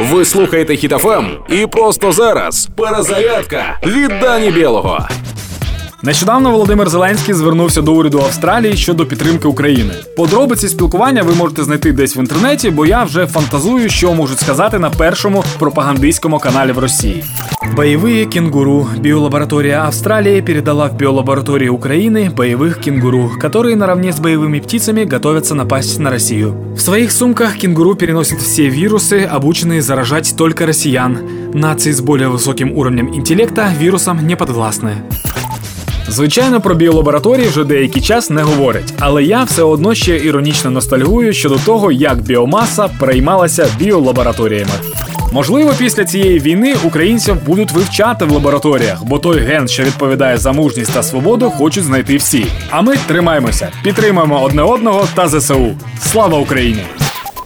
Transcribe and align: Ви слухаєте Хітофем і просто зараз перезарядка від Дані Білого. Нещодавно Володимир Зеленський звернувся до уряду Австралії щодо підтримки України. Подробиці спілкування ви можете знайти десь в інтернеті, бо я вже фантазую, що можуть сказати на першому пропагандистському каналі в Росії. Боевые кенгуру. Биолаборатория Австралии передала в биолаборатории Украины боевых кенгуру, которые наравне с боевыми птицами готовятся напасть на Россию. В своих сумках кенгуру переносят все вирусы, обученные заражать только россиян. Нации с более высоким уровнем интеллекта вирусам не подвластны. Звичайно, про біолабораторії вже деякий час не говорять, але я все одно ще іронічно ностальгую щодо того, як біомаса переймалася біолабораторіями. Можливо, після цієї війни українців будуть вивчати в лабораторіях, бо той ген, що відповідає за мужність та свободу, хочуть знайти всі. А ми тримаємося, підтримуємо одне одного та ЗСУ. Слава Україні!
Ви 0.00 0.24
слухаєте 0.24 0.76
Хітофем 0.76 1.26
і 1.48 1.66
просто 1.66 2.12
зараз 2.12 2.68
перезарядка 2.76 3.78
від 3.86 4.08
Дані 4.20 4.50
Білого. 4.50 5.08
Нещодавно 6.03 6.51
Володимир 6.51 6.89
Зеленський 6.89 7.33
звернувся 7.33 7.81
до 7.81 7.93
уряду 7.93 8.19
Австралії 8.19 8.77
щодо 8.77 9.05
підтримки 9.05 9.47
України. 9.47 9.93
Подробиці 10.17 10.67
спілкування 10.67 11.23
ви 11.23 11.33
можете 11.33 11.63
знайти 11.63 11.91
десь 11.91 12.17
в 12.17 12.19
інтернеті, 12.19 12.69
бо 12.69 12.85
я 12.85 13.03
вже 13.03 13.27
фантазую, 13.27 13.89
що 13.89 14.13
можуть 14.13 14.39
сказати 14.39 14.79
на 14.79 14.89
першому 14.89 15.43
пропагандистському 15.59 16.39
каналі 16.39 16.71
в 16.71 16.79
Росії. 16.79 17.23
Боевые 17.75 18.25
кенгуру. 18.25 18.87
Биолаборатория 18.97 19.83
Австралии 19.85 20.41
передала 20.41 20.87
в 20.87 20.97
биолаборатории 20.97 21.67
Украины 21.67 22.29
боевых 22.29 22.79
кенгуру, 22.79 23.31
которые 23.41 23.75
наравне 23.75 24.13
с 24.13 24.19
боевыми 24.19 24.59
птицами 24.59 25.03
готовятся 25.03 25.55
напасть 25.55 25.99
на 25.99 26.09
Россию. 26.09 26.53
В 26.75 26.79
своих 26.79 27.11
сумках 27.11 27.57
кенгуру 27.57 27.95
переносят 27.95 28.39
все 28.39 28.69
вирусы, 28.69 29.23
обученные 29.23 29.81
заражать 29.81 30.35
только 30.37 30.65
россиян. 30.65 31.17
Нации 31.53 31.91
с 31.91 32.01
более 32.01 32.29
высоким 32.29 32.71
уровнем 32.77 33.13
интеллекта 33.15 33.73
вирусам 33.79 34.27
не 34.27 34.35
подвластны. 34.35 35.03
Звичайно, 36.10 36.60
про 36.60 36.74
біолабораторії 36.74 37.48
вже 37.48 37.64
деякий 37.64 38.02
час 38.02 38.30
не 38.30 38.42
говорять, 38.42 38.94
але 38.98 39.24
я 39.24 39.44
все 39.44 39.62
одно 39.62 39.94
ще 39.94 40.16
іронічно 40.16 40.70
ностальгую 40.70 41.32
щодо 41.32 41.56
того, 41.56 41.92
як 41.92 42.22
біомаса 42.22 42.88
переймалася 42.98 43.68
біолабораторіями. 43.78 44.72
Можливо, 45.32 45.74
після 45.78 46.04
цієї 46.04 46.38
війни 46.38 46.74
українців 46.84 47.36
будуть 47.46 47.72
вивчати 47.72 48.24
в 48.24 48.30
лабораторіях, 48.32 49.04
бо 49.04 49.18
той 49.18 49.40
ген, 49.40 49.68
що 49.68 49.82
відповідає 49.82 50.36
за 50.38 50.52
мужність 50.52 50.94
та 50.94 51.02
свободу, 51.02 51.50
хочуть 51.50 51.84
знайти 51.84 52.16
всі. 52.16 52.46
А 52.70 52.82
ми 52.82 52.96
тримаємося, 52.96 53.68
підтримуємо 53.84 54.42
одне 54.42 54.62
одного 54.62 55.08
та 55.14 55.28
ЗСУ. 55.28 55.76
Слава 56.00 56.38
Україні! 56.38 56.82